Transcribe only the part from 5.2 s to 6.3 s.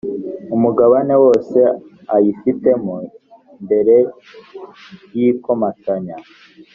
ikomatanya